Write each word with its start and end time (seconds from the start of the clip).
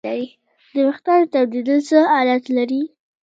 د 0.73 0.77
وېښتانو 0.87 1.31
تویدل 1.33 1.79
څه 1.89 1.99
علت 2.17 2.43
لري 2.57 2.81